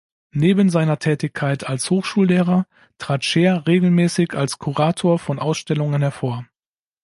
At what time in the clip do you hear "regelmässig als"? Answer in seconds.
3.67-4.57